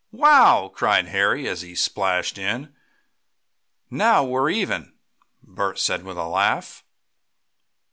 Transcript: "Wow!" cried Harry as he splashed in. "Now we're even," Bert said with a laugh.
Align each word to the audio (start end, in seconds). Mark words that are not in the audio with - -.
"Wow!" 0.11 0.71
cried 0.73 1.05
Harry 1.09 1.47
as 1.47 1.61
he 1.61 1.75
splashed 1.75 2.39
in. 2.39 2.73
"Now 3.91 4.23
we're 4.23 4.49
even," 4.49 4.95
Bert 5.43 5.77
said 5.77 6.01
with 6.03 6.17
a 6.17 6.25
laugh. 6.25 6.83